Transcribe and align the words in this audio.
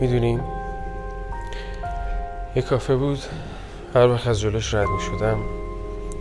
می‌دونیم 0.00 0.40
یه 2.56 2.62
کافه 2.62 2.96
بود 2.96 3.18
هر 3.94 4.08
وقت 4.08 4.26
از 4.26 4.40
جلوش 4.40 4.74
رد 4.74 4.88
می 4.88 5.00
شدم 5.00 5.38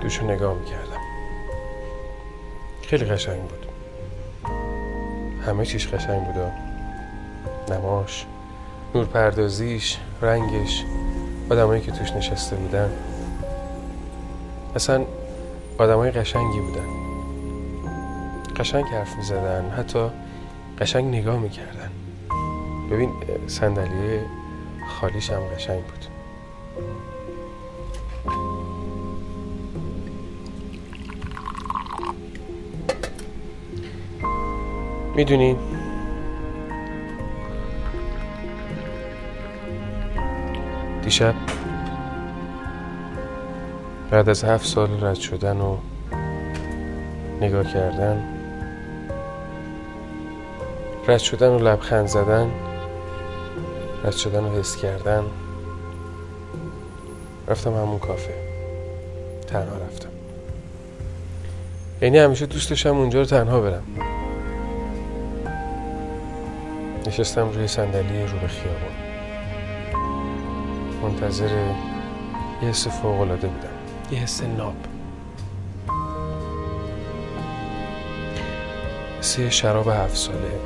دوشو 0.00 0.24
نگاه 0.24 0.54
می 0.54 0.64
کردم 0.64 1.00
خیلی 2.82 3.04
قشنگ 3.04 3.40
بود. 3.42 3.66
همه 5.46 5.66
چیش 5.66 5.88
قشنگ 5.88 6.24
بود 6.24 6.52
نماش 7.76 8.26
نور 8.94 9.04
پردازیش 9.04 9.98
رنگش 10.22 10.84
آدمایی 11.50 11.82
که 11.82 11.92
توش 11.92 12.12
نشسته 12.12 12.56
بودن. 12.56 12.90
اصلا 14.76 15.04
آدمای 15.78 16.10
قشنگی 16.10 16.60
بودن. 16.60 16.86
قشنگ 18.56 18.84
حرف 18.84 19.16
می 19.16 19.22
زدن 19.22 19.70
حتی 19.70 20.10
قشنگ 20.78 21.04
نگاه 21.04 21.38
می‌کردن. 21.38 21.90
ببین 22.90 23.10
صندلی 23.46 24.20
خالیش 24.88 25.30
هم 25.30 25.40
قشنگ 25.40 25.82
بود. 25.82 26.04
می‌دونین 35.16 35.56
دیشب 41.02 41.34
بعد 44.10 44.28
از 44.28 44.44
هفت 44.44 44.66
سال 44.66 45.04
رد 45.04 45.14
شدن 45.14 45.60
و 45.60 45.76
نگاه 47.40 47.64
کردن 47.64 48.24
رد 51.08 51.18
شدن 51.18 51.48
و 51.48 51.58
لبخند 51.58 52.06
زدن 52.06 52.50
رد 54.04 54.12
شدن 54.12 54.44
و 54.44 54.58
حس 54.58 54.76
کردن 54.76 55.24
رفتم 57.48 57.74
همون 57.74 57.98
کافه. 57.98 58.34
تنها 59.46 59.76
رفتم. 59.76 60.08
یعنی 62.02 62.18
همیشه 62.18 62.46
دوست 62.46 62.70
داشتم 62.70 62.96
اونجا 62.96 63.18
رو 63.18 63.24
تنها 63.24 63.60
برم. 63.60 63.82
نشستم 67.06 67.48
روی 67.48 67.68
صندلی 67.68 68.22
رو 68.22 68.38
به 68.38 68.48
خیابون. 68.48 68.90
منتظر 71.02 71.48
یه 72.62 72.68
حس 72.68 72.88
فوق 72.88 73.20
العاده 73.20 73.48
بودم. 73.48 73.68
یه 74.10 74.18
حس 74.18 74.42
ناب. 74.42 74.74
حس 79.18 79.40
شراب 79.40 79.88
هفت 79.88 80.16
ساله. 80.16 80.58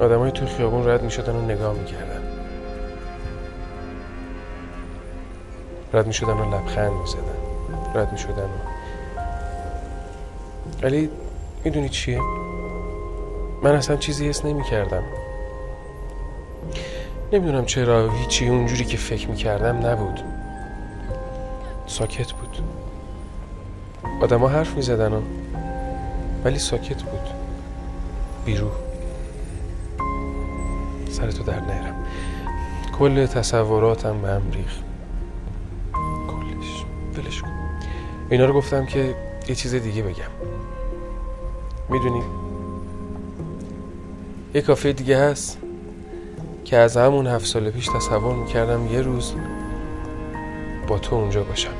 آدمای 0.00 0.30
توی 0.30 0.48
خیابون 0.48 0.88
رد 0.88 1.02
می 1.02 1.10
شدن 1.10 1.34
و 1.34 1.42
نگاه 1.42 1.74
می 1.74 1.84
کردن 1.84 2.23
رد 5.94 6.06
می 6.06 6.12
شدن 6.12 6.32
و 6.32 6.54
لبخند 6.54 6.92
می 6.92 7.06
زدن 7.06 7.38
رد 7.94 8.12
می 8.12 8.18
شدن 8.18 8.44
و 8.44 8.74
ولی 10.82 11.10
می‌دونی 11.64 11.88
چیه؟ 11.88 12.20
من 13.62 13.74
اصلا 13.74 13.96
چیزی 13.96 14.28
حس 14.28 14.44
نمی 14.44 14.64
کردم 14.64 15.02
نمی‌دونم 17.32 17.64
چرا 17.64 18.10
هیچی 18.10 18.48
اونجوری 18.48 18.84
که 18.84 18.96
فکر 18.96 19.28
می 19.28 19.36
کردم 19.36 19.86
نبود. 19.86 20.20
ساکت 21.86 22.32
بود. 22.32 22.58
آدما 24.22 24.48
حرف 24.48 24.74
می 24.74 24.82
زدن 24.82 25.12
و 25.12 25.20
ولی 26.44 26.58
ساکت 26.58 27.02
بود. 27.02 27.28
بیرو. 28.44 28.70
سرتو 31.10 31.42
در 31.42 31.60
نهرم 31.60 32.06
کل 32.98 33.26
تصوراتم 33.26 34.20
به 34.22 34.28
هم 34.28 34.50
ریخ 34.52 34.72
کلش 34.72 34.93
ولش 37.18 37.42
کن. 37.42 37.50
اینا 38.30 38.44
رو 38.44 38.52
گفتم 38.52 38.86
که 38.86 39.14
یه 39.48 39.54
چیز 39.54 39.74
دیگه 39.74 40.02
بگم. 40.02 40.30
می‌دونی؟ 41.88 42.22
یه 44.54 44.60
کافه 44.60 44.92
دیگه 44.92 45.18
هست 45.18 45.58
که 46.64 46.76
از 46.76 46.96
همون 46.96 47.26
هفت 47.26 47.46
سال 47.46 47.70
پیش 47.70 47.88
تصور 47.88 48.34
می‌کردم 48.34 48.86
یه 48.86 49.00
روز 49.00 49.34
با 50.88 50.98
تو 50.98 51.16
اونجا 51.16 51.44
باشم. 51.44 51.70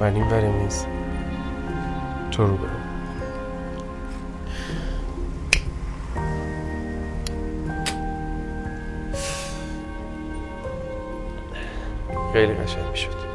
من 0.00 0.14
این 0.14 0.24
ور 0.24 0.48
میز 0.48 0.86
تو 2.30 2.46
رو 2.46 2.56
برو 2.56 2.68
خیلی 12.32 12.54
قشنگ 12.54 12.90
می‌شد. 12.90 13.33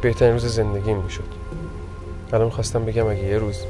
بهترین 0.00 0.32
روز 0.32 0.46
زندگی 0.46 0.94
می‌شد. 0.94 1.24
الان 2.32 2.44
می‌خواستم 2.44 2.84
بگم 2.84 3.06
اگه 3.06 3.24
یه 3.24 3.38
روز 3.38 3.64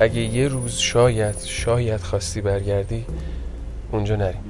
اگه 0.00 0.20
یه 0.20 0.48
روز 0.48 0.76
شاید 0.76 1.38
شاید 1.38 2.00
خواستی 2.00 2.40
برگردی 2.40 3.06
اونجا 3.92 4.16
نریم. 4.16 4.40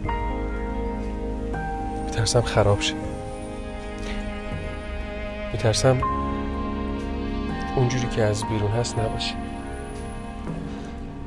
میترسم 2.05 2.41
خراب 2.41 2.81
شه. 2.81 2.95
میترسم 5.53 6.01
اونجوری 7.77 8.09
که 8.09 8.23
از 8.23 8.45
بیرون 8.45 8.71
هست 8.71 8.99
نباشه. 8.99 9.35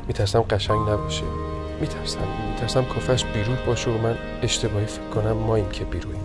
میترسم 0.08 0.42
قشنگ 0.42 0.90
نباشه. 0.90 1.24
میترسم. 1.82 2.20
میترسم 2.50 2.84
کافش 2.84 3.26
بیرون 3.26 3.58
باشه 3.66 3.92
و 3.92 3.98
من 3.98 4.18
اشتباهی 4.42 4.86
فکر 4.86 5.10
کنم 5.14 5.32
ماییم 5.32 5.70
که 5.70 5.84
بیرویم 5.84 6.22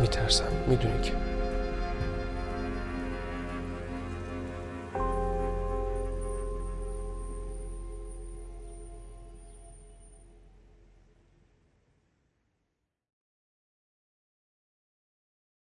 میترسم. 0.00 0.44
می‌دونی 0.66 1.00
که 1.02 1.12